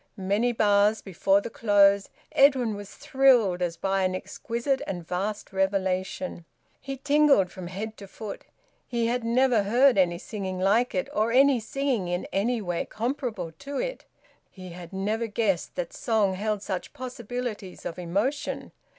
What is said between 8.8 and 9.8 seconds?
He had never